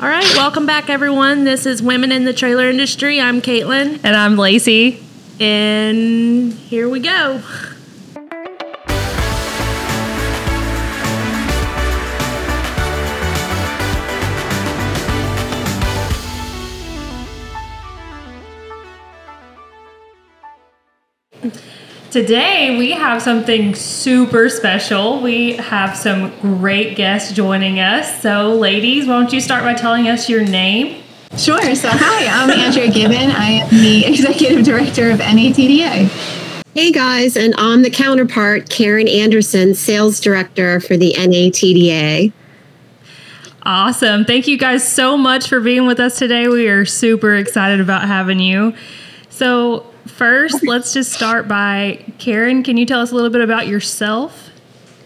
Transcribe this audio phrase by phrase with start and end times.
[0.00, 1.42] All right, welcome back, everyone.
[1.44, 3.20] This is Women in the Trailer Industry.
[3.20, 5.02] I'm Caitlin, And I'm Lacey.
[5.40, 7.42] and here we go.
[22.10, 25.20] Today we have something super special.
[25.20, 28.22] We have some great guests joining us.
[28.22, 31.02] So, ladies, why don't you start by telling us your name?
[31.36, 31.74] Sure.
[31.74, 33.30] So, hi, I'm Andria Gibbon.
[33.30, 36.64] I am the executive director of NATDA.
[36.72, 42.32] Hey guys, and I'm the counterpart, Karen Anderson, sales director for the NATDA.
[43.64, 44.24] Awesome.
[44.24, 46.48] Thank you guys so much for being with us today.
[46.48, 48.72] We are super excited about having you.
[49.28, 52.62] So, first, let's just start by Karen.
[52.62, 54.50] Can you tell us a little bit about yourself?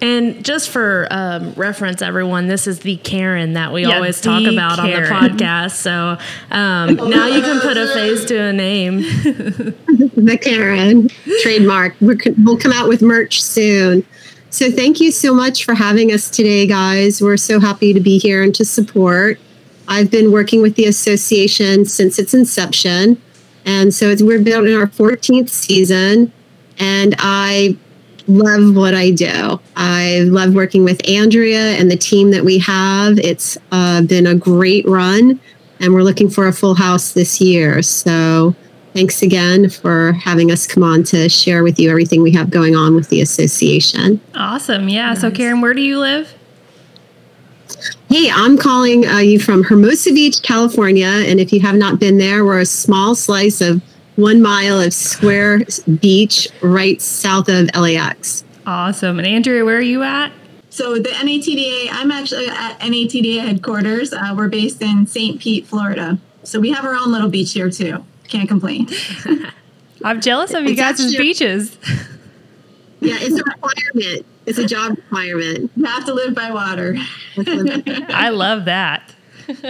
[0.01, 4.43] And just for um, reference, everyone, this is the Karen that we Yeah, always talk
[4.43, 5.73] the about on the podcast.
[5.77, 6.19] So
[6.51, 9.05] um, now you can put a face to a name.
[10.15, 11.09] The Karen
[11.43, 11.95] trademark.
[12.01, 14.07] We're, we'll come out with merch soon.
[14.51, 17.23] So, thank you so much for having us today, guys.
[17.23, 19.41] We're so happy to be here and to support.
[19.89, 23.22] I've been working with the association since its inception.
[23.65, 26.33] And so it's, we're building our 14th season.
[26.79, 27.77] And I
[28.27, 29.61] love what I do.
[29.77, 33.19] I love working with Andria and the team that we have.
[33.19, 35.41] It's uh, been a great run,
[35.81, 37.83] and we're looking for a full house this year.
[37.83, 38.55] So,
[38.95, 42.77] thanks again for having us come on to share with you everything we have going
[42.77, 44.21] on with the association.
[44.35, 44.89] Awesome.
[44.89, 45.15] Yeah.
[45.15, 46.35] So, Karen, where do you live?
[48.09, 51.07] Hey, I'm calling uh, you from Hermosa Beach, California.
[51.07, 53.83] And if you have not been there, we're a small slice of
[54.17, 55.61] one mile of square
[56.01, 58.45] beach right south of LAX.
[58.67, 59.19] Awesome.
[59.19, 60.33] And Andria, where are you at?
[60.71, 64.13] So, the NATDA, I'm actually at NATDA headquarters.
[64.13, 65.39] Uh, we're based in St.
[65.41, 66.19] Pete, Florida.
[66.45, 68.05] So, we have our own little beach here, too.
[68.29, 68.89] Can't complain.
[70.05, 71.77] I'm jealous of you It's guys' actually- beaches.
[73.01, 74.27] Yeah, it's a requirement.
[74.47, 75.71] It's a job requirement.
[75.77, 76.97] You have to live by water.
[77.37, 79.15] I love that.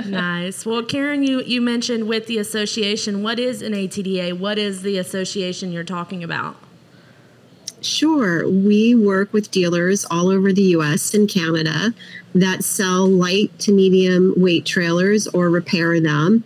[0.06, 0.64] nice.
[0.64, 4.38] Well, Karen, you, you mentioned with the association, what is NATDA?
[4.38, 6.56] What is the association you're talking about?
[7.80, 8.48] Sure.
[8.48, 11.92] We work with dealers all over the US and Canada
[12.34, 16.44] that sell light to medium weight trailers or repair them.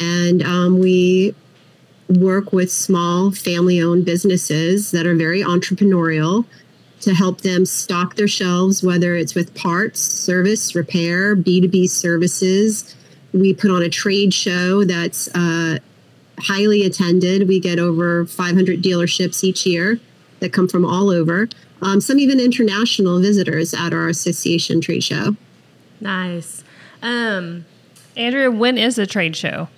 [0.00, 1.34] And um, we
[2.08, 6.46] work with small family owned businesses that are very entrepreneurial
[7.00, 12.94] to help them stock their shelves, whether it's with parts, service, repair, B2B services.
[13.32, 15.78] We put on a trade show that's uh,
[16.38, 17.46] highly attended.
[17.48, 20.00] We get over 500 dealerships each year
[20.40, 21.48] that come from all over,
[21.82, 25.36] um, some even international visitors at our association trade show.
[26.00, 26.64] Nice.
[27.02, 27.64] Um,
[28.16, 29.68] Andria, when is the trade show?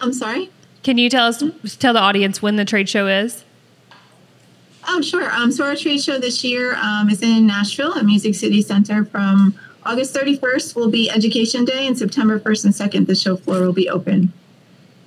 [0.00, 0.50] I'm sorry?
[0.82, 1.42] Can you tell us,
[1.76, 3.44] tell the audience when the trade show is?
[4.94, 5.32] Oh, sure.
[5.32, 9.06] Um, so, our trade show this year um, is in Nashville at Music City Center
[9.06, 13.62] from August 31st will be Education Day, and September 1st and 2nd, the show floor
[13.62, 14.34] will be open.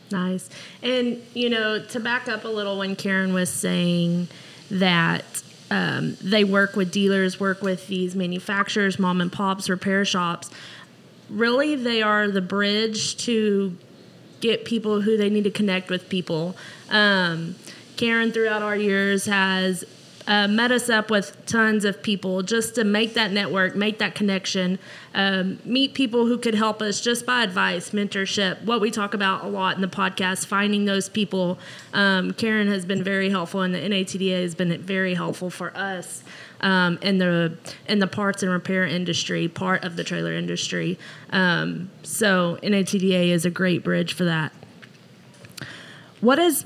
[0.10, 0.50] Nice.
[0.82, 4.28] And, you know, to back up a little, when Karen was saying
[4.72, 10.50] that um, they work with dealers, work with these manufacturers, mom and pops, repair shops,
[11.30, 13.78] really they are the bridge to
[14.42, 16.56] get people who they need to connect with people.
[16.90, 17.56] Um,
[17.98, 19.86] Karen, throughout our years, has
[20.28, 24.16] uh, met us up with tons of people just to make that network, make that
[24.16, 24.80] connection,
[25.14, 29.44] um, meet people who could help us just by advice, mentorship, what we talk about
[29.44, 31.60] a lot in the podcast, finding those people.
[31.94, 36.24] Um, Karen has been very helpful, and the NATDA has been very helpful for us
[36.62, 37.58] um, in the
[37.88, 40.98] in the parts and repair industry, part of the trailer industry.
[41.30, 44.52] Um, so NATDA is a great bridge for that.
[46.22, 46.66] What is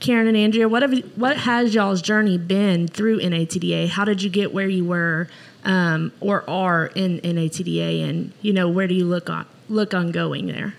[0.00, 0.68] Karen and Andria?
[0.68, 3.88] What have what has y'all's journey been through NATDA?
[3.88, 5.28] How did you get where you were
[5.64, 10.10] um, or are in NATDA, and you know where do you look on look on
[10.10, 10.74] going there?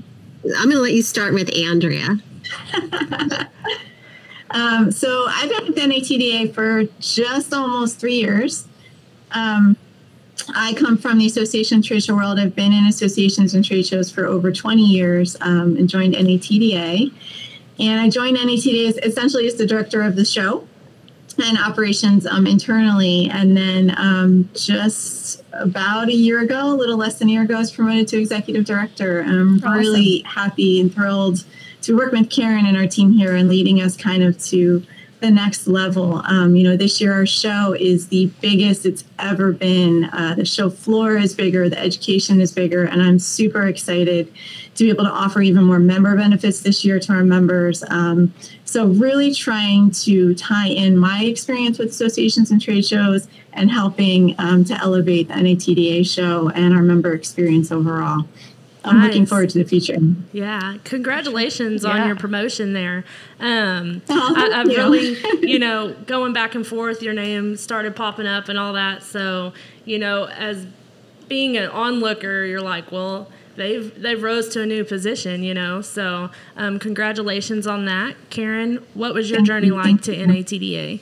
[0.00, 2.20] I'm going to let you start with Andria.
[4.52, 8.68] Um, so I've been with NATDA for just almost three years.
[9.30, 9.76] Um,
[10.54, 12.38] I come from the association trade show world.
[12.38, 17.12] I've been in associations and trade shows for over 20 years um, and joined NATDA.
[17.78, 20.66] And I joined NATDA as, essentially as the director of the show
[21.38, 23.28] and operations um, internally.
[23.30, 27.56] And then um, just about a year ago, a little less than a year ago,
[27.56, 29.20] I was promoted to executive director.
[29.20, 29.78] And I'm Awesome.
[29.78, 31.44] really happy and thrilled
[31.82, 34.84] to work with Karen and our team here and leading us kind of to
[35.22, 36.20] the next level.
[36.26, 40.04] Um, you know, this year our show is the biggest it's ever been.
[40.06, 44.32] Uh, the show floor is bigger, the education is bigger, and I'm super excited
[44.74, 47.84] to be able to offer even more member benefits this year to our members.
[47.88, 48.34] Um,
[48.64, 54.34] so, really trying to tie in my experience with associations and trade shows and helping
[54.38, 58.24] um, to elevate the NATDA show and our member experience overall.
[58.84, 59.08] I'm nice.
[59.08, 59.98] looking forward to the future.
[60.32, 61.90] Yeah, congratulations yeah.
[61.90, 63.04] on your promotion there.
[63.38, 68.26] Um, oh, I, have really, you know, going back and forth, your name started popping
[68.26, 69.02] up and all that.
[69.02, 69.52] So,
[69.84, 70.66] you know, as
[71.28, 75.80] being an onlooker, you're like, well, they've they've rose to a new position, you know.
[75.80, 78.84] So, um, congratulations on that, Karen.
[78.94, 81.00] What was your journey like to NATDA?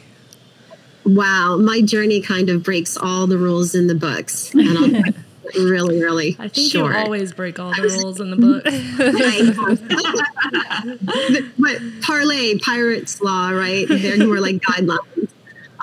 [1.04, 5.14] Wow, my journey kind of breaks all the rules in the books, and
[5.54, 6.92] really, really I think short.
[6.92, 8.64] you always break all the rules in the book.
[11.58, 13.86] but, but parlay, Pirates Law, right?
[13.88, 15.28] They're more like guidelines.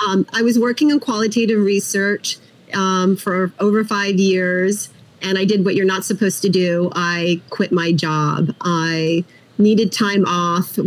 [0.06, 2.38] Um, I was working on qualitative research
[2.74, 4.90] um, for over five years,
[5.22, 6.92] and I did what you're not supposed to do.
[6.94, 8.56] I quit my job.
[8.62, 9.26] I
[9.58, 10.78] needed time off.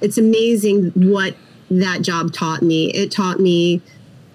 [0.00, 1.34] It's amazing what
[1.70, 2.92] that job taught me.
[2.92, 3.80] It taught me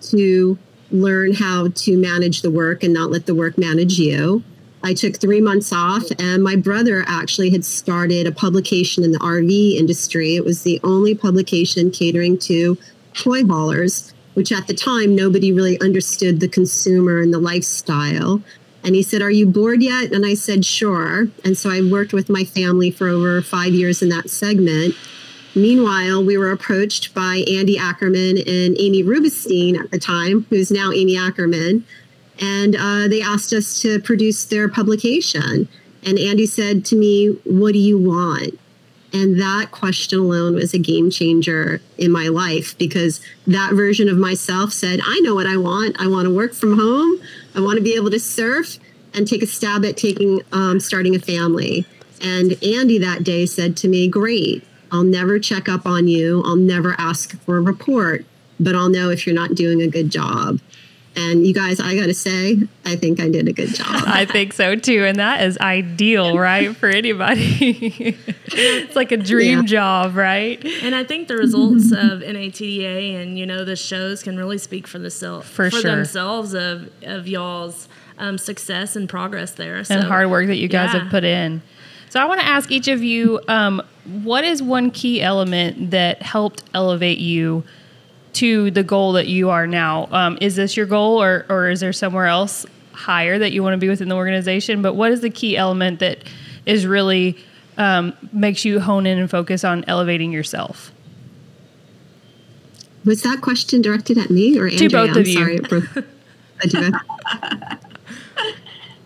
[0.01, 0.57] to
[0.91, 4.43] learn how to manage the work and not let the work manage you.
[4.83, 9.19] I took three months off, and my brother actually had started a publication in the
[9.19, 10.35] RV industry.
[10.35, 12.77] It was the only publication catering to
[13.13, 18.41] toy haulers, which at the time nobody really understood the consumer and the lifestyle.
[18.83, 20.11] And he said, Are you bored yet?
[20.11, 21.27] And I said, Sure.
[21.45, 24.95] And so I worked with my family for over five years in that segment.
[25.55, 30.91] Meanwhile, we were approached by Andy Ackerman and Amy Rubinstein at the time, who's now
[30.91, 31.85] Amy Ackerman,
[32.39, 35.67] and uh, they asked us to produce their publication.
[36.03, 38.59] And Andy said to me, What do you want?
[39.13, 44.17] And that question alone was a game changer in my life because that version of
[44.17, 45.97] myself said, I know what I want.
[45.99, 47.19] I want to work from home.
[47.53, 48.77] I want to be able to surf
[49.13, 51.85] and take a stab at taking um, starting a family.
[52.21, 56.43] And Andy that day said to me, Great, I'll never check up on you.
[56.45, 58.25] I'll never ask for a report,
[58.59, 60.59] but I'll know if you're not doing a good job.
[61.13, 63.85] And you guys, I got to say, I think I did a good job.
[64.07, 65.03] I think so too.
[65.03, 66.75] And that is ideal, right?
[66.75, 68.17] For anybody.
[68.45, 69.65] it's like a dream yeah.
[69.65, 70.63] job, right?
[70.81, 74.87] And I think the results of NATDA and, you know, the shows can really speak
[74.87, 75.95] for the self, for, for sure.
[75.95, 79.83] themselves of, of y'all's um, success and progress there.
[79.83, 81.01] So, and hard work that you guys yeah.
[81.01, 81.61] have put in.
[82.11, 83.81] So I want to ask each of you, um,
[84.23, 87.63] what is one key element that helped elevate you
[88.33, 90.09] to the goal that you are now?
[90.11, 93.75] Um, is this your goal, or or is there somewhere else higher that you want
[93.75, 94.81] to be within the organization?
[94.81, 96.17] But what is the key element that
[96.65, 97.37] is really
[97.77, 100.91] um, makes you hone in and focus on elevating yourself?
[103.05, 104.77] Was that question directed at me or Andria?
[104.79, 105.63] To both of I'm you.
[105.63, 106.03] Sorry,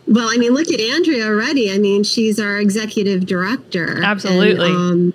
[0.07, 1.71] Well, I mean, look at Andria already.
[1.71, 4.03] I mean, she's our executive director.
[4.03, 4.67] Absolutely.
[4.67, 5.13] And,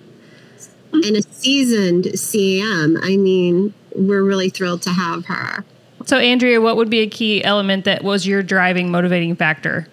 [0.93, 2.99] um, and a seasoned CM.
[3.03, 5.65] I mean, we're really thrilled to have her.
[6.07, 9.87] So, Andria, what would be a key element that was your driving, motivating factor?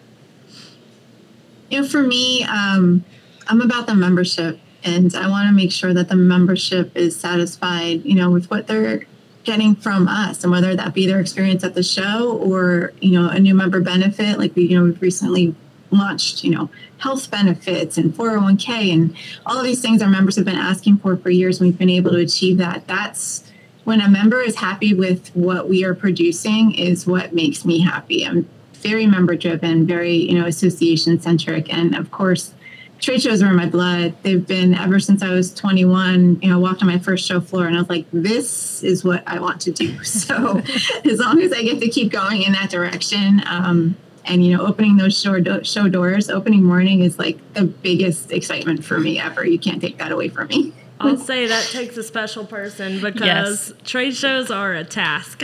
[1.70, 3.04] You know, for me, um,
[3.48, 8.04] I'm about the membership, and I want to make sure that the membership is satisfied.
[8.06, 9.06] You know, with what they're
[9.48, 13.30] getting from us and whether that be their experience at the show or you know
[13.30, 15.56] a new member benefit like we you know we've recently
[15.90, 20.44] launched you know health benefits and 401k and all of these things our members have
[20.44, 22.86] been asking for for years and we've been able to achieve that.
[22.88, 23.50] That's
[23.86, 28.26] when a member is happy with what we are producing is what makes me happy.
[28.26, 32.54] I'm very member driven very you know association centric and of course
[33.00, 34.16] trade shows are in my blood.
[34.24, 36.42] They've been ever since I was 21.
[36.42, 39.24] You know, walked on my first show floor, and I was like, "This is what
[39.28, 40.58] I want to do." So,
[41.06, 44.66] as long as I get to keep going in that direction, um, and you know,
[44.66, 49.20] opening those show do- show doors, opening morning is like the biggest excitement for me
[49.20, 49.46] ever.
[49.46, 50.74] You can't take that away from me.
[51.00, 53.74] I'll say that takes a special person because yes.
[53.84, 55.44] trade shows are a task.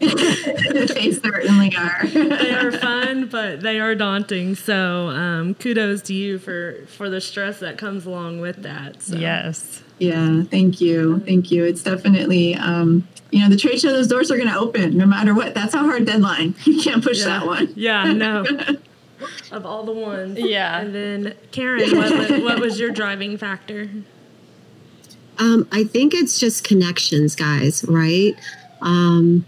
[0.00, 2.06] They certainly are.
[2.06, 4.54] they are fun, but they are daunting.
[4.54, 9.02] So um, kudos to you for for the stress that comes along with that.
[9.02, 9.16] So.
[9.16, 9.82] Yes.
[9.98, 10.42] Yeah.
[10.44, 11.20] Thank you.
[11.20, 11.64] Thank you.
[11.64, 12.54] It's definitely.
[12.54, 15.54] Um, you know, the trade show, those doors are going to open no matter what.
[15.54, 16.54] That's a hard deadline.
[16.64, 17.26] You can't push yeah.
[17.26, 17.72] that one.
[17.76, 18.44] Yeah, no.
[19.52, 20.38] of all the ones.
[20.38, 20.80] Yeah.
[20.80, 23.90] And then, Karen, what was, what was your driving factor?
[25.38, 28.34] Um, I think it's just connections, guys, right?
[28.80, 29.44] Um,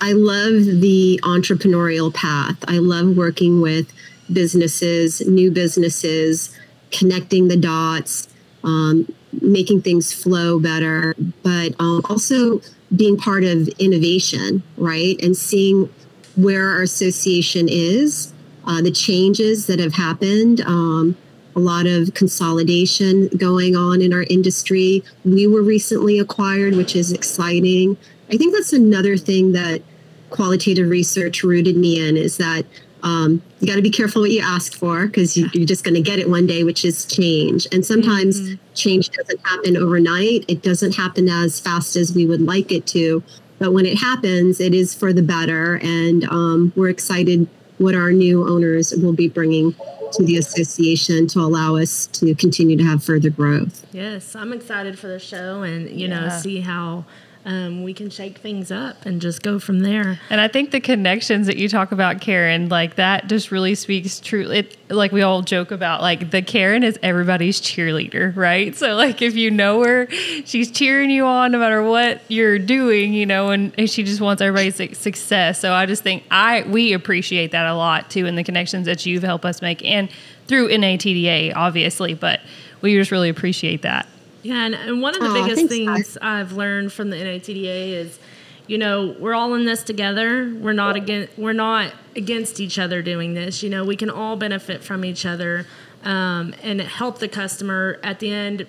[0.00, 2.56] I love the entrepreneurial path.
[2.66, 3.92] I love working with
[4.32, 6.56] businesses, new businesses,
[6.90, 8.28] connecting the dots.
[8.62, 9.06] Um,
[9.40, 12.60] making things flow better, but um, also
[12.94, 15.20] being part of innovation, right?
[15.22, 15.88] And seeing
[16.36, 18.32] where our association is,
[18.64, 21.16] uh, the changes that have happened, um,
[21.56, 25.02] a lot of consolidation going on in our industry.
[25.24, 27.96] We were recently acquired, which is exciting.
[28.30, 29.82] I think that's another thing that
[30.30, 32.64] qualitative research rooted me in is that
[33.02, 35.94] um, you got to be careful what you ask for because you, are just going
[35.94, 37.66] to get it one day, which is change.
[37.72, 38.74] And sometimes mm-hmm.
[38.74, 40.44] change doesn't happen overnight.
[40.48, 43.22] It doesn't happen as fast as we would like it to.
[43.58, 45.78] But when it happens, it is for the better.
[45.82, 49.74] And um, we're excited what our new owners will be bringing
[50.12, 53.86] to the association to allow us to continue to have further growth.
[53.92, 56.20] Yes, I'm excited for the show and, you yeah.
[56.20, 57.04] know, see how
[57.44, 60.20] um, we can shake things up and just go from there.
[60.28, 64.20] And I think the connections that you talk about, Karen, like that just really speaks
[64.20, 64.50] true.
[64.50, 68.76] It like we all joke about, like the Karen is everybody's cheerleader, right?
[68.76, 70.10] So like if you know her,
[70.44, 74.20] she's cheering you on no matter what you're doing, you know, and, and she just
[74.20, 75.58] wants everybody's success.
[75.58, 79.06] So I just think I we appreciate that a lot too, in the connections that
[79.06, 80.10] you've helped us make, and
[80.46, 82.40] through NATDA, obviously, but
[82.82, 84.06] we just really appreciate that.
[84.42, 88.18] Yeah, and, and one of the oh, biggest things I've learned from the NATDA is,
[88.66, 90.54] you know, we're all in this together.
[90.58, 93.62] We're not against we're not against each other doing this.
[93.62, 95.66] You know, we can all benefit from each other.
[96.02, 98.66] Um, and help the customer at the end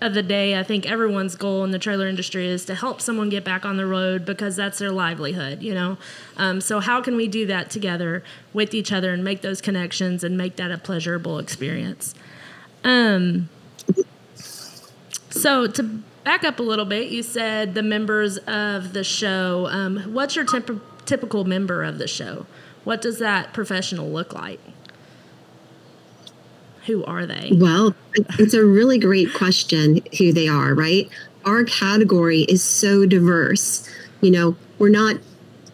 [0.00, 0.58] of the day.
[0.58, 3.76] I think everyone's goal in the trailer industry is to help someone get back on
[3.76, 5.98] the road because that's their livelihood, you know.
[6.38, 8.24] Um, so how can we do that together
[8.54, 12.14] with each other and make those connections and make that a pleasurable experience?
[12.82, 13.50] Um,
[15.40, 15.82] so to
[16.24, 19.66] back up a little bit, you said the members of the show.
[19.70, 22.46] Um, what's your temp- typical member of the show?
[22.84, 24.60] What does that professional look like?
[26.86, 27.52] Who are they?
[27.54, 27.94] Well,
[28.38, 31.08] it's a really great question who they are, right?
[31.44, 33.88] Our category is so diverse.
[34.20, 35.16] You know, we're not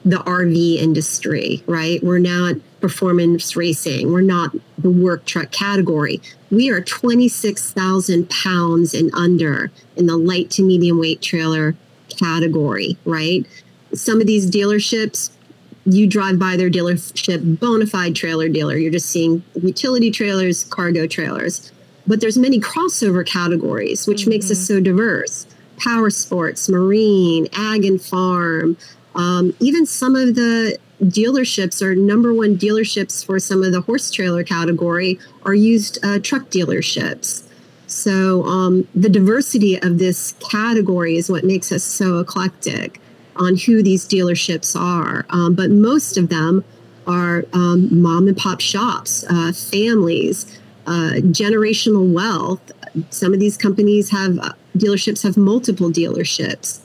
[0.04, 2.02] the RV industry, right?
[2.02, 2.56] We're not
[2.86, 4.12] performance racing.
[4.12, 6.20] We're not the work truck category.
[6.52, 11.74] We are 26,000 pounds and under in the light to medium weight trailer
[12.16, 13.44] category, right?
[13.92, 15.32] Some of these dealerships,
[15.84, 18.76] you drive by their dealership, bona fide trailer dealer.
[18.76, 21.72] You're just seeing utility trailers, cargo trailers.
[22.06, 24.30] But there's many crossover categories, which mm-hmm.
[24.30, 25.44] makes us so diverse.
[25.76, 28.76] Power sports, marine, ag and farm,
[29.16, 34.10] um, even some of the dealerships or number one dealerships for some of the horse
[34.10, 37.42] trailer category are used uh, truck dealerships.
[37.86, 43.00] So um, the diversity of this category is what makes us so eclectic
[43.36, 45.26] on who these dealerships are.
[45.30, 46.64] Um, but most of them
[47.06, 52.72] are um, mom and pop shops, uh, families, uh, generational wealth.
[53.10, 56.80] Some of these companies have uh, dealerships have multiple dealerships.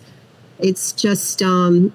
[0.60, 1.94] It's just um,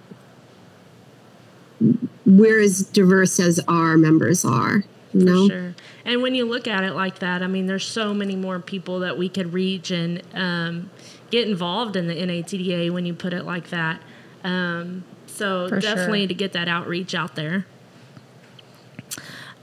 [2.24, 4.84] we're as diverse as our members are.
[5.12, 5.48] You know?
[5.48, 5.74] sure.
[6.04, 9.00] And when you look at it like that, I mean, there's so many more people
[9.00, 10.90] that we could reach and um,
[11.30, 14.00] get involved in the NATDA when you put it like that.
[14.44, 16.28] Um, so For definitely sure.
[16.28, 17.66] to get that outreach out there.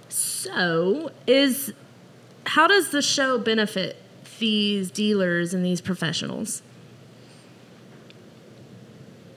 [0.10, 1.74] So, is
[2.46, 3.98] how does the show benefit
[4.40, 6.62] these dealers and these professionals?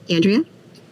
[0.09, 0.45] Andria?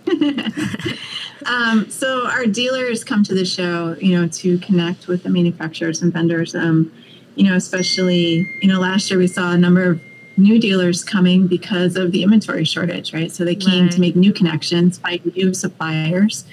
[1.46, 6.01] um, so our dealers come to the show, you know, to connect with the manufacturers
[6.01, 6.56] and vendors.
[6.56, 6.92] Um,
[7.36, 10.01] you know, especially, you know, last year we saw a number of
[10.38, 13.32] new dealers coming because of the inventory shortage, right?
[13.32, 13.92] So they came right.
[13.92, 16.46] to make new connections, find new suppliers.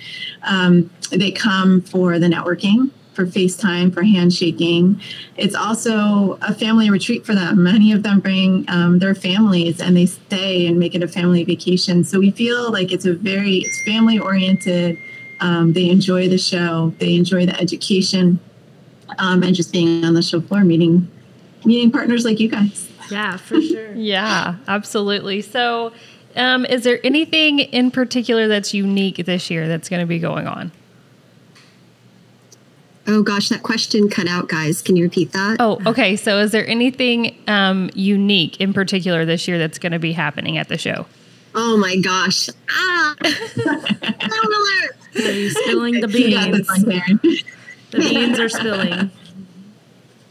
[0.43, 5.01] Um, they come for the networking for FaceTime, for handshaking.
[5.37, 7.63] It's also a family retreat for them.
[7.73, 11.45] Many of them bring um, their families and they stay and make it a family
[11.45, 12.05] vacation.
[12.05, 14.99] So we feel like it's a very it's family oriented.
[15.41, 16.93] Um, they enjoy the show.
[16.99, 18.39] They enjoy the education
[19.19, 21.11] um, and just being on the show floor, meeting
[21.65, 22.89] meeting partners like you guys.
[23.11, 23.93] Yeah, for sure.
[23.95, 25.43] yeah, absolutely.
[25.43, 25.93] So,
[26.37, 30.47] um, is there anything in particular that's unique this year that's going to be going
[30.47, 30.73] on?
[33.07, 34.81] Oh gosh, that question cut out, guys.
[34.81, 35.57] Can you repeat that?
[35.59, 36.15] Oh, okay.
[36.15, 40.57] So, is there anything um, unique in particular this year that's going to be happening
[40.57, 41.07] at the show?
[41.55, 42.49] Oh my gosh!
[42.71, 43.15] Ah,
[45.17, 46.67] Are you spilling the beans?
[47.91, 49.11] the beans are spilling.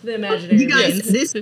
[0.04, 1.34] The imaginary you guys, beans.
[1.34, 1.36] This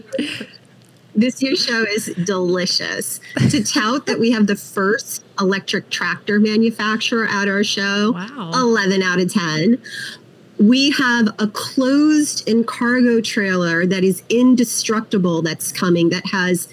[1.16, 3.20] this year's show is delicious.
[3.50, 8.52] to tout that we have the first electric tractor manufacturer at our show, wow.
[8.54, 9.82] 11 out of 10
[10.60, 16.68] we have a closed and cargo trailer that is indestructible that's coming that has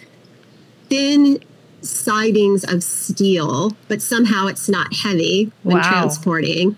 [0.88, 1.38] thin
[1.82, 5.82] sidings of steel, but somehow it's not heavy when Wow.
[5.82, 6.76] transporting.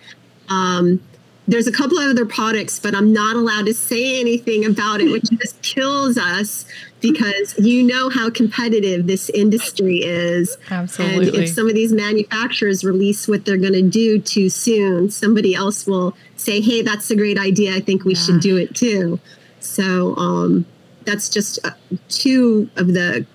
[0.51, 1.01] Um,
[1.47, 5.11] there's a couple of other products, but I'm not allowed to say anything about it,
[5.11, 6.67] which just kills us
[7.01, 10.57] because you know how competitive this industry is.
[10.71, 10.91] And
[11.35, 15.87] if some of these manufacturers release what they're going to do too soon, somebody else
[15.87, 17.75] will say, "Hey, that's a great idea.
[17.75, 18.21] I think we Yeah.
[18.21, 19.21] should do it too."
[19.61, 20.67] So um,
[21.05, 21.71] that's just uh,
[22.09, 23.27] two of the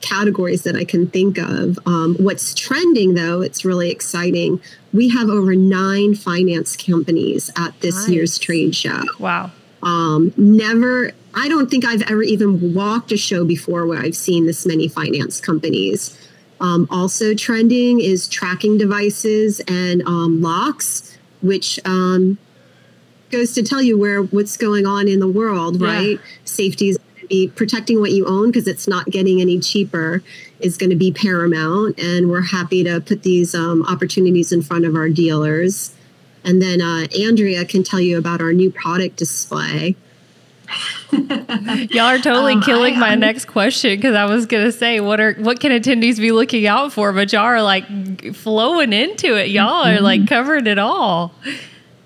[0.00, 1.78] categories that I can think of.
[1.86, 4.60] Um, what's trending, though, it's really exciting.
[4.92, 8.08] We have over nine finance companies at this Nice.
[8.08, 9.52] year's trade show wow.
[9.82, 14.46] um, never i don't think i've ever even walked a show before where i've seen
[14.46, 16.18] this many finance companies
[16.60, 22.38] um, also trending is tracking devices and um, locks which um,
[23.30, 25.88] goes to tell you where what's going on in the world Yeah.
[25.88, 29.58] right safety is going to be protecting what you own because it's not getting any
[29.58, 30.22] cheaper
[30.60, 34.84] is going to be paramount and we're happy to put these um, opportunities in front
[34.84, 35.94] of our dealers
[36.44, 39.94] and then uh, Andria can tell you about our new product display.
[41.90, 45.20] Y'all are totally Um, killing I- my next question because I was gonna say what
[45.20, 49.50] are what can attendees be looking out for, but y'all are like flowing into it.
[49.50, 51.32] Y'all are like covering it all.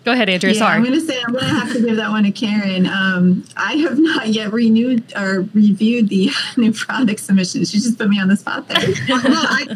[0.06, 0.52] Go ahead, Andria.
[0.54, 0.76] Yeah, Sorry.
[0.76, 2.86] I'm going to say I'm going to have to give that one to Karen.
[2.86, 7.72] Um, I have not yet renewed or reviewed the new product submissions.
[7.72, 8.78] She just put me on the spot there.
[9.08, 9.66] Well, I,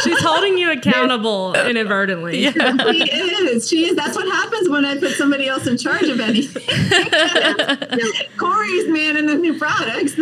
[0.04, 2.50] She's holding you accountable inadvertently.
[2.52, 3.66] she is.
[3.66, 3.96] She is.
[3.96, 6.62] That's what happens when I put somebody else in charge of anything.
[8.36, 10.20] Corey's manning the new products.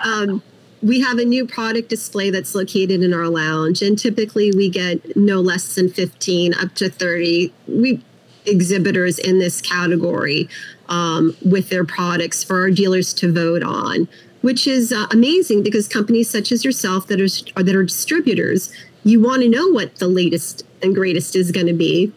[0.00, 0.42] um,
[0.82, 5.16] we have a new product display that's located in our lounge, and typically we get
[5.16, 8.02] no less than 15 up to 30 we
[8.46, 10.48] exhibitors in this category
[10.88, 14.08] um, with their products for our dealers to vote on,
[14.42, 18.72] which is uh, amazing because companies such as yourself that are that are distributors,
[19.04, 22.12] you want to know what the latest and greatest is going to be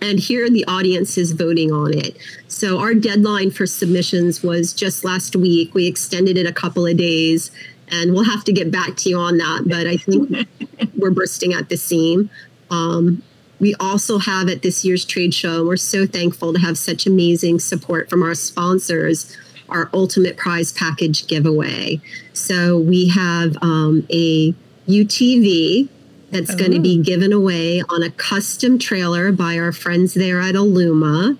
[0.00, 2.16] and here the audience is voting on it.
[2.48, 5.74] So our deadline for submissions was just last week.
[5.74, 7.50] We extended it a couple of days,
[7.88, 9.64] and we'll have to get back to you on that.
[9.66, 10.48] But I think
[10.96, 12.30] we're bursting at the seam.
[12.70, 13.22] Um,
[13.60, 17.58] we also have at this year's trade show, we're so thankful to have such amazing
[17.58, 19.36] support from our sponsors,
[19.68, 22.00] our ultimate prize package giveaway.
[22.32, 24.54] So we have um, a
[24.86, 25.88] UTV
[26.30, 30.54] that's going to be given away on a custom trailer by our friends there at
[30.54, 31.32] Illuma.
[31.34, 31.36] Uh,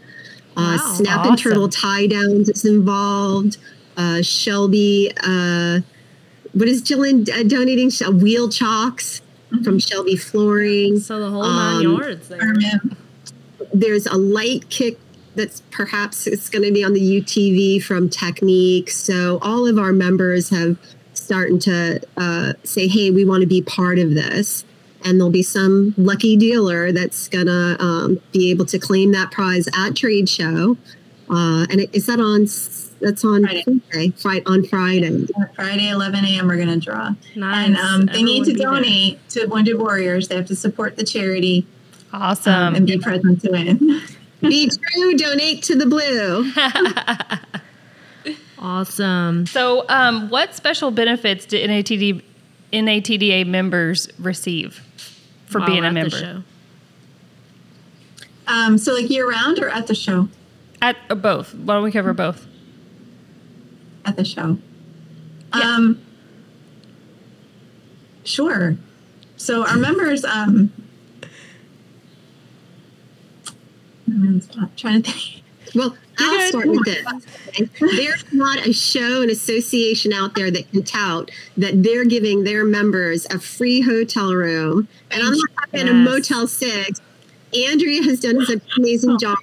[0.56, 1.30] Wow, Snap awesome.
[1.32, 3.58] and Turtle tie downs is involved.
[3.96, 5.80] Uh, Shelby, uh,
[6.52, 7.90] what is Jillian uh, donating?
[8.20, 9.20] Wheel chocks
[9.62, 10.98] from Shelby Flooring.
[11.00, 12.54] So the whole nine Um, yards there.
[13.72, 14.98] There's a light kick
[15.34, 18.90] that's perhaps it's going to be on the UTV from Technique.
[18.90, 20.76] So all of our members have
[21.14, 24.64] starting to uh, say, "Hey, we want to be part of this."
[25.04, 29.68] And there'll be some lucky dealer that's gonna um, be able to claim that prize
[29.76, 30.76] at trade show.
[31.30, 32.46] Uh, and it, is that on?
[33.00, 33.64] That's on Friday.
[33.92, 34.10] Friday.
[34.16, 35.26] Friday on Friday.
[35.54, 36.48] Friday, 11 a.m.
[36.48, 37.14] We're going to draw.
[37.36, 37.66] Nice.
[37.68, 38.90] And um, they need to Everyone be there.
[39.20, 40.26] donate to Wounded Warriors.
[40.28, 41.64] They have to support the charity
[42.12, 42.74] um, Awesome.
[42.74, 44.00] and be present to win.
[44.40, 45.16] Be true.
[45.16, 46.50] Donate to the blue.
[48.60, 49.46] Awesome.
[49.46, 52.22] so, um, what special benefits do NATD
[52.72, 54.82] NATDA members receive
[55.46, 56.10] for While being a member?
[56.10, 56.42] show.
[58.46, 60.28] Um, so, like year round or at the show?
[60.80, 61.54] At or both.
[61.54, 62.46] Why don't we cover both?
[64.04, 64.58] At the show.
[65.52, 66.00] Um,
[68.24, 68.76] sure.
[69.36, 70.72] So, our members, um,
[74.06, 75.37] I'm on the spot, trying to think.
[75.74, 77.70] Well, I'll start with this.
[77.80, 82.64] There's not a show, and association out there that can tout that they're giving their
[82.64, 84.88] members a free hotel room.
[85.10, 87.00] And I'm not talking a Motel 6.
[87.54, 89.36] Andria has done an amazing job.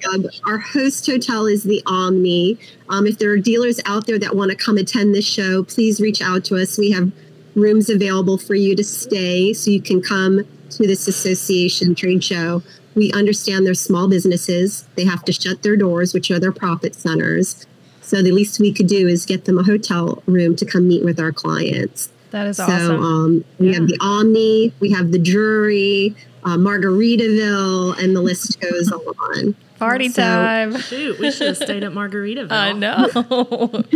[0.44, 2.58] Our host hotel is the Omni.
[2.88, 6.00] Um, if there are dealers out there that want to come attend this show, please
[6.00, 6.78] reach out to us.
[6.78, 7.10] We have
[7.56, 12.62] rooms available for you to stay so you can come to this association trade show.
[12.96, 14.88] We understand they're small businesses.
[14.96, 17.66] They have to shut their doors, which are their profit centers.
[18.00, 21.04] So the least we could do is get them a hotel room to come meet
[21.04, 22.08] with our clients.
[22.30, 23.02] That is So awesome.
[23.02, 28.90] um, we have the Omni, we have the Drury, uh, Margaritaville, and the list goes
[28.90, 29.54] on.
[29.78, 30.78] Party So- time.
[30.78, 32.50] Shoot, we should have stayed at Margaritaville.
[32.50, 33.08] I know.
[33.12, 33.90] but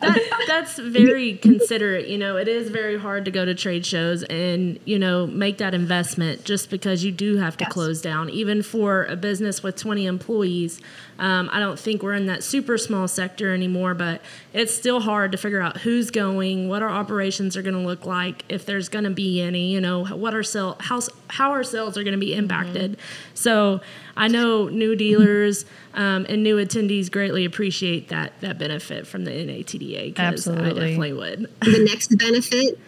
[0.00, 2.08] that, that's very considerate.
[2.08, 5.58] You know, it is very hard to go to trade shows and you know make
[5.58, 7.72] that investment just because you do have to Yes.
[7.72, 8.30] close down.
[8.30, 10.80] Even for a business with twenty employees,
[11.18, 13.94] um, I don't think we're in that super small sector anymore.
[13.94, 14.20] But
[14.52, 18.04] it's still hard to figure out who's going, what our operations are going to look
[18.06, 19.72] like, if there's going to be any.
[19.72, 21.00] You know, what our sale, how
[21.32, 22.98] how our sales are going to be impacted.
[23.32, 23.80] So
[24.16, 25.64] I know new dealers
[25.94, 30.14] um, and new attendees greatly appreciate that that benefit from the NATDA.
[30.14, 30.80] 'cause I Absolutely.
[30.80, 31.40] definitely would.
[31.62, 32.78] the next benefit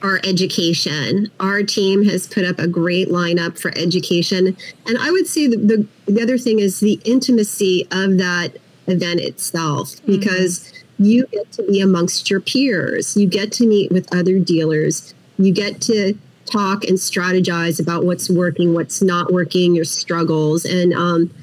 [0.00, 1.28] our education.
[1.40, 4.56] Our team has put up a great lineup for education.
[4.86, 9.20] And I would say the, the, the other thing is the intimacy of that event
[9.20, 14.38] itself, because you get to be amongst your peers, you get to meet with other
[14.38, 16.14] dealers, you get to
[16.50, 20.64] talk and strategize about what's working, what's not working, your struggles.
[20.64, 21.34] And um,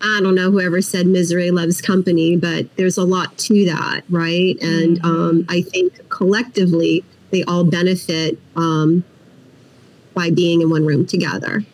[0.00, 4.60] I don't know whoever said misery loves company, but there's a lot to that, right?
[4.60, 9.04] And um, I think collectively they all benefit um,
[10.14, 11.64] by being in one room together.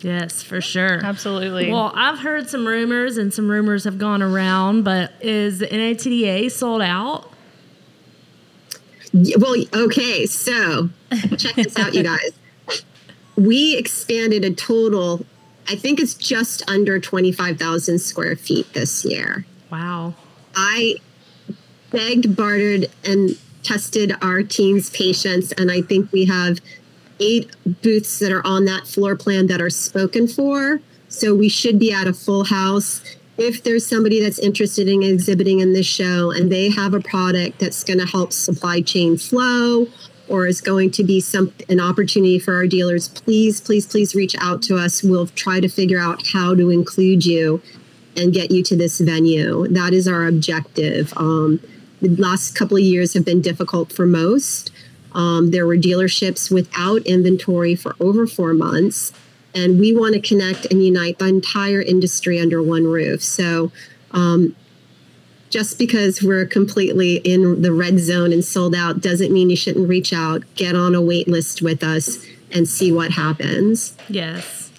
[0.00, 1.04] Yes, for sure.
[1.04, 1.70] Absolutely.
[1.70, 4.82] Well, I've heard some rumors, and some rumors have gone around.
[4.82, 7.29] But is the NATDA sold out?
[9.12, 10.90] Well, okay, so
[11.36, 12.32] check this out, you guys.
[13.36, 15.24] We expanded a total,
[15.68, 19.46] I think it's just under 25,000 square feet this year.
[19.70, 20.14] Wow.
[20.54, 20.96] I
[21.90, 26.60] begged, bartered, and tested our team's patience, and I think we have
[27.18, 27.50] eight
[27.82, 30.80] booths that are on that floor plan that are spoken for.
[31.08, 33.02] So we should be at a full house.
[33.40, 37.58] If there's somebody that's interested in exhibiting in this show and they have a product
[37.58, 39.86] that's going to help supply chain flow
[40.28, 44.36] or is going to be some an opportunity for our dealers, please, please, please reach
[44.40, 45.02] out to us.
[45.02, 47.62] We'll try to figure out how to include you
[48.14, 49.66] and get you to this venue.
[49.68, 51.14] That is our objective.
[51.16, 51.60] Um,
[52.02, 54.70] the last couple of years have been difficult for most.
[55.12, 59.14] Um, there were dealerships without inventory for over four months,
[59.54, 63.22] and we want to connect and unite the entire industry under one roof.
[63.22, 63.72] So,
[64.12, 64.54] um,
[65.50, 69.88] just because we're completely in the red zone and sold out doesn't mean you shouldn't
[69.88, 73.96] reach out, get on a wait list with us, and see what happens.
[74.08, 74.70] Yes.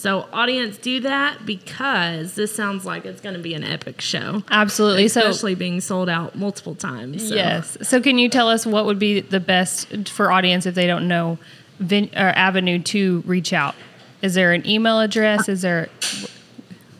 [0.00, 4.42] So, audience, do that because this sounds like it's going to be an epic show,
[4.50, 5.08] Absolutely.
[5.08, 7.28] So especially being sold out multiple times.
[7.28, 7.34] So.
[7.34, 7.76] Yes.
[7.82, 11.06] So can you tell us what would be the best for audience if they don't
[11.06, 11.38] know
[11.80, 13.74] vin- or avenue to reach out?
[14.22, 15.48] Is there an email address?
[15.48, 15.88] Is there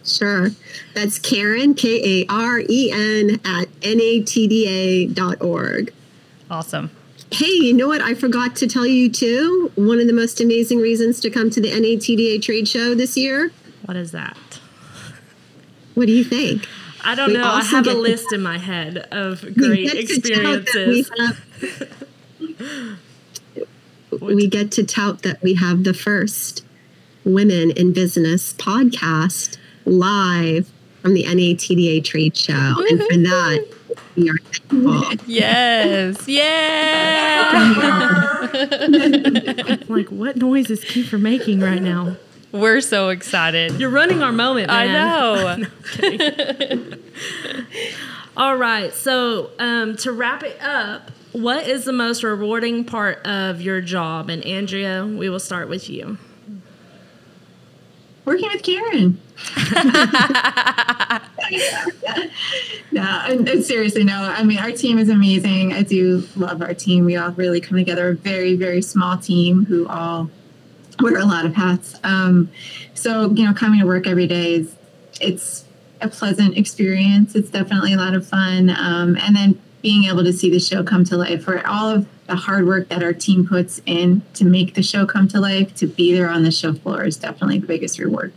[0.04, 0.50] Sure.
[0.94, 5.92] That's Karen, K A R E N, at natda.org.
[6.50, 6.90] awesome?
[7.32, 8.00] Hey, you know what?
[8.00, 9.70] I forgot to tell you too.
[9.76, 13.52] One of the most amazing reasons to come to the NATDA trade show this year.
[13.84, 14.36] What is that?
[15.94, 16.66] What do you think?
[17.04, 17.44] I don't We know.
[17.44, 20.66] I have a get to- list in my head of We great get to tout
[20.72, 21.40] that we experiences.
[22.50, 22.98] have-
[24.20, 26.64] we get to tout that we have the first
[27.24, 30.70] women in business podcast live
[31.02, 32.52] from the NATDA trade show.
[32.54, 33.66] And for that,
[34.16, 35.18] we are thankful.
[35.26, 36.28] Yes.
[36.28, 37.50] Yeah.
[38.52, 42.16] I'm like, what noises Kiefer making right now?
[42.52, 43.78] We're so excited.
[43.78, 45.64] You're running our moment, I know.
[48.36, 48.92] All right.
[48.92, 54.30] So, um, to wrap it up, what is the most rewarding part of your job?
[54.30, 56.18] And Andria, we will start with you.
[58.30, 59.20] Working with Karen.
[62.92, 64.14] no, and, and seriously, no.
[64.14, 65.72] I mean, our team is amazing.
[65.72, 67.04] I do love our team.
[67.04, 68.10] We all really come together.
[68.10, 70.30] A very, very small team who all
[71.00, 71.98] wear a lot of hats.
[72.04, 72.52] Um,
[72.94, 74.76] so you know, coming to work every day is
[75.20, 75.64] it's
[76.00, 77.34] a pleasant experience.
[77.34, 78.70] It's definitely a lot of fun.
[78.70, 82.06] Um, and then being able to see the show come to life for all of
[82.26, 85.74] the hard work that our team puts in to make the show come to life,
[85.76, 88.32] to be there on the show floor is definitely the biggest reward.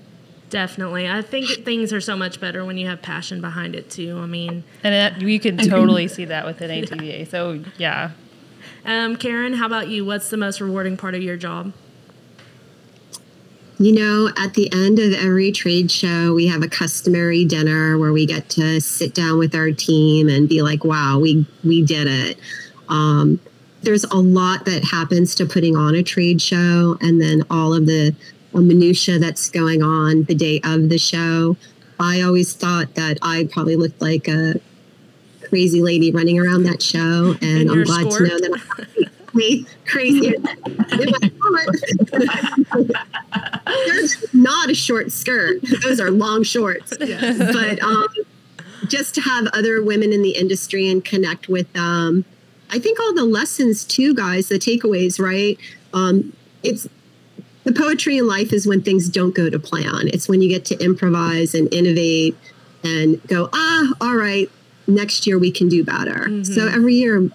[0.50, 1.10] Definitely.
[1.10, 4.20] I think things are so much better when you have passion behind it, too.
[4.20, 7.28] I mean, And that, you can totally see that with NATDA.
[7.28, 8.12] So yeah.
[8.86, 10.06] um, Karen, how about you?
[10.06, 11.74] What's the most rewarding part of your job?
[13.84, 18.14] You know, at the end of every trade show, we have a customary dinner where
[18.14, 22.08] we get to sit down with our team and be like, "Wow, we we did
[22.08, 22.38] it."
[22.88, 23.42] Um,
[23.82, 27.86] there's a lot that happens to putting on a trade show, and then all of
[27.86, 28.16] the
[28.54, 31.58] minutia that's going on the day of the show.
[32.00, 34.62] I always thought that I probably looked like a
[35.50, 38.62] crazy lady running around that show, and In I'm glad to know that.
[38.80, 38.86] I
[39.36, 40.36] me crazy.
[43.86, 46.96] There's not a short skirt; those are long shorts.
[46.98, 48.08] But um,
[48.88, 52.26] just to have other women in the industry and connect with them,
[52.70, 54.50] I think all the lessons too, guys.
[54.50, 55.58] The takeaways, right?
[55.94, 56.88] Um, it's
[57.64, 60.08] the poetry in life is when things don't go to plan.
[60.08, 62.36] It's when you get to improvise and innovate
[62.84, 64.50] and go, ah, all right,
[64.88, 66.26] next year we can do better.
[66.28, 66.44] Mm-hmm.
[66.44, 67.30] So every year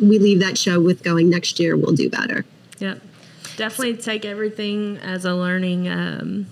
[0.00, 2.44] we leave that show with going, next year we'll do better.
[2.78, 3.00] Yep.
[3.56, 6.46] Definitely take everything as a learning um,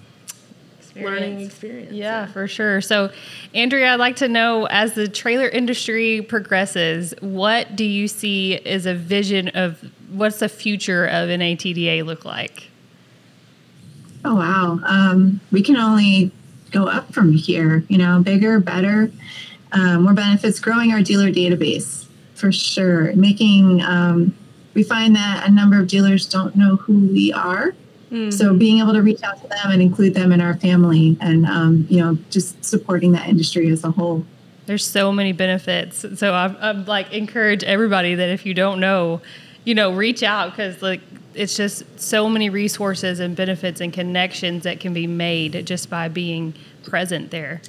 [0.79, 1.21] experience.
[1.21, 1.93] learning experience.
[1.93, 2.81] Yeah, for sure.
[2.81, 3.11] So,
[3.55, 8.87] Andria, I'd like to know as the trailer industry progresses, what do you see as
[8.87, 12.69] a vision of what's the future of NATDA look like?
[14.25, 16.31] Oh wow, um, we can only
[16.71, 17.85] go up from here.
[17.89, 19.11] You know, bigger, better,
[19.73, 20.61] um, more benefits.
[20.61, 22.07] Growing our dealer database
[22.43, 23.15] for sure.
[23.15, 24.35] Making um,
[24.75, 27.73] we find that a number of dealers don't know who we are.
[28.11, 28.31] Mm-hmm.
[28.31, 31.47] So being able to reach out to them and include them in our family, and
[31.47, 34.27] um, you know, just supporting that industry as a whole.
[34.67, 36.05] There's so many benefits.
[36.17, 39.21] So I'm, I'm like encourage everybody that if you don't know,
[39.65, 41.01] you know, reach out because like
[41.35, 46.09] it's just so many resources and benefits and connections that can be made just by
[46.09, 47.63] being present there.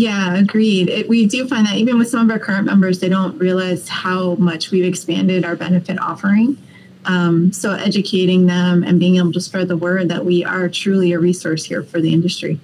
[0.00, 0.88] Yeah, agreed.
[0.88, 3.86] It, we do find that even with some of our current members, they don't realize
[3.86, 6.56] how much we've expanded our benefit offering.
[7.04, 11.12] Um, so, educating them and being able to spread the word that we are truly
[11.12, 12.58] a resource here for the industry.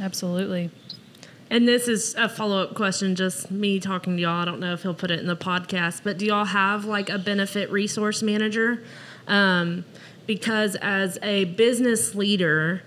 [0.00, 0.72] Absolutely.
[1.48, 4.42] And this is a follow up question, just me talking to y'all.
[4.42, 7.08] I don't know if he'll put it in the podcast, but do y'all have like
[7.08, 8.82] a benefit resource manager?
[9.28, 9.84] Um,
[10.26, 12.82] because as a business leader,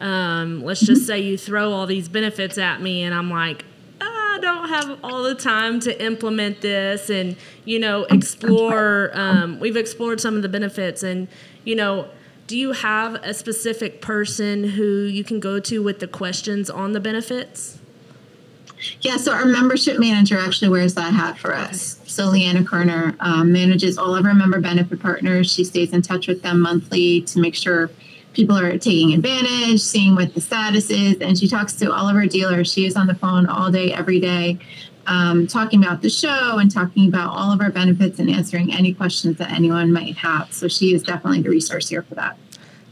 [0.00, 3.64] um, let's just say you throw all these benefits at me, and I'm like,
[4.00, 9.10] I don't have all the time to implement this and, you know, explore.
[9.12, 11.28] Um, we've explored some of the benefits, and,
[11.64, 12.08] you know,
[12.46, 16.92] do you have a specific person who you can go to with the questions on
[16.92, 17.78] the benefits?
[19.02, 22.00] Yeah, so our membership manager actually wears that hat for us.
[22.06, 25.52] So Leanna Kerner um, manages all of our member benefit partners.
[25.52, 27.90] She stays in touch with them monthly to make sure
[28.32, 32.16] people are taking advantage, seeing what the status is, and she talks to all of
[32.16, 32.72] our dealers.
[32.72, 34.58] She is on the phone all day, every day,
[35.06, 38.94] um, talking about the show and talking about all of our benefits and answering any
[38.94, 40.52] questions that anyone might have.
[40.52, 42.36] So she is definitely the resource here for that.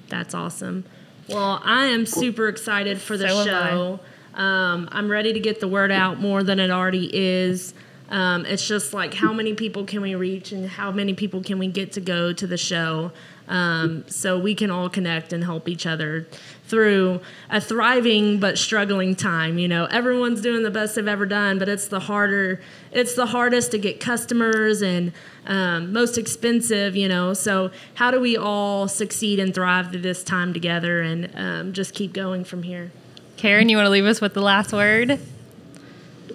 [0.09, 0.85] That's awesome.
[1.29, 4.01] Well, I am super excited for the so show.
[4.35, 7.75] Um, I'm ready to get the word out more than it already is.
[8.09, 11.59] Um, it's just like how many people can we reach and how many people can
[11.59, 13.13] we get to go to the show
[13.49, 16.27] um, so we can all connect and help each other
[16.67, 19.59] through a thriving but struggling time.
[19.59, 22.61] You know, everyone's doing the best they've ever done, but it's the harder,
[22.93, 25.13] it's the hardest to get customers and
[25.47, 26.95] um, most expensive.
[26.95, 31.31] You know, so how do we all succeed and thrive through this time together and
[31.35, 32.93] um, just keep going from here?
[33.37, 35.19] Karen, you want to leave us with the last word?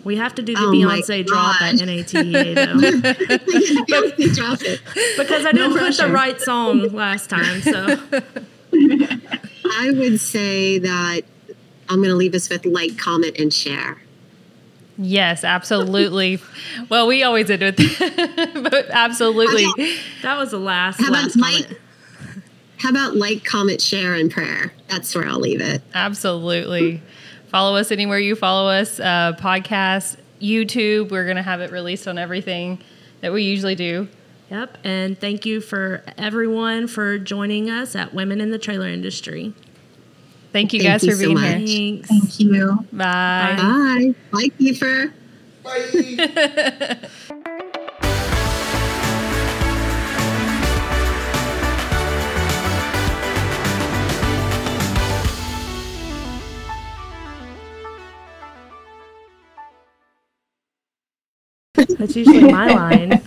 [0.04, 4.34] We have to do the oh Beyonce drop at NATDA though.
[4.34, 4.82] drop it.
[5.18, 7.98] Because I didn't no put the right song last time, so.
[8.74, 11.22] I would say that
[11.90, 14.02] I'm going to leave us with like, comment, and share.
[14.98, 16.40] Yes, absolutely.
[16.90, 17.78] well, we always did it,
[18.72, 19.66] but absolutely.
[20.22, 21.00] That was the last.
[21.02, 21.70] How last about comment.
[21.70, 21.80] like?
[22.78, 24.74] How about like, comment, share, and prayer?
[24.90, 25.82] That's where I'll leave it.
[25.94, 27.02] Absolutely.
[27.54, 29.00] Follow us anywhere you follow us.
[29.00, 31.12] Uh, podcast, YouTube.
[31.12, 32.80] We're going to have it released on everything
[33.22, 34.08] that we usually do.
[34.50, 34.80] Yep.
[34.84, 39.54] And thank you for everyone for joining us at Women in the Trailer Industry.
[40.52, 41.68] Thank you thank guys you for being so here.
[41.68, 42.10] Thanks.
[42.10, 42.88] Thank you.
[42.92, 43.56] Bye.
[43.56, 44.16] Bye.
[44.32, 45.14] Bye, Kiefer.
[45.64, 47.08] Bye.
[61.90, 63.22] That's usually my line.